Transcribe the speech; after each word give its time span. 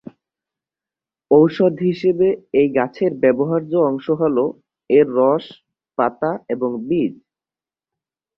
ঔষধ 1.31 1.75
হিসাবে 1.87 2.27
এই 2.53 2.67
গাছের 2.77 3.11
ব্যবহার্য 3.23 3.71
অংশ 3.89 4.07
হলো 4.21 4.45
এর 4.89 5.07
রস, 5.17 5.45
পাতা 5.97 6.31
এবং 6.49 6.69
বীজ। 6.87 7.13